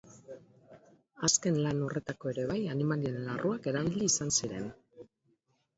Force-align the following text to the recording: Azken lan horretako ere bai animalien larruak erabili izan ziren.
Azken 1.27 1.59
lan 1.65 1.83
horretako 1.89 2.33
ere 2.33 2.47
bai 2.53 2.59
animalien 2.77 3.21
larruak 3.29 3.69
erabili 3.75 4.13
izan 4.15 4.37
ziren. 4.41 4.71